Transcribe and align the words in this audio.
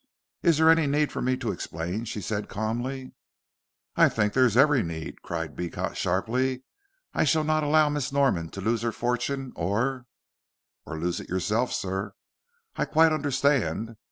"Is 0.41 0.57
there 0.57 0.71
any 0.71 0.87
need 0.87 1.11
for 1.11 1.21
me 1.21 1.37
to 1.37 1.51
explain?" 1.51 2.05
she 2.05 2.21
said 2.21 2.49
calmly. 2.49 3.11
"I 3.95 4.09
think 4.09 4.33
there 4.33 4.47
is 4.47 4.57
every 4.57 4.81
need," 4.81 5.21
cried 5.21 5.55
Beecot, 5.55 5.95
sharply. 5.95 6.63
"I 7.13 7.23
shall 7.23 7.43
not 7.43 7.61
allow 7.63 7.87
Miss 7.87 8.11
Norman 8.11 8.49
to 8.49 8.61
lose 8.61 8.81
her 8.81 8.91
fortune 8.91 9.53
or" 9.55 10.07
"Or 10.87 10.97
lose 10.97 11.19
it 11.19 11.29
yourself, 11.29 11.71
sir. 11.71 12.15
I 12.75 12.85
quite 12.85 13.11
understand. 13.11 13.95